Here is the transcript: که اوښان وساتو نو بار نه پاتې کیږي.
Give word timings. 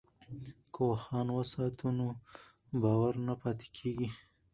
که 0.73 0.81
اوښان 0.89 1.27
وساتو 1.33 1.87
نو 1.97 2.07
بار 2.81 3.13
نه 3.27 3.33
پاتې 3.41 3.67
کیږي. 3.77 4.09